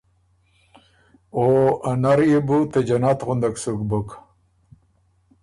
[1.35, 1.45] او
[1.89, 4.09] ا نر يې بو ته جنت غُندک سُک بُک